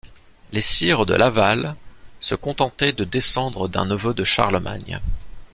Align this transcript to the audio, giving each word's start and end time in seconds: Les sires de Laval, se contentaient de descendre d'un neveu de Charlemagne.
Les 0.51 0.61
sires 0.63 1.05
de 1.05 1.13
Laval, 1.13 1.75
se 2.21 2.33
contentaient 2.33 2.91
de 2.91 3.03
descendre 3.03 3.67
d'un 3.67 3.85
neveu 3.85 4.15
de 4.15 4.23
Charlemagne. 4.23 4.99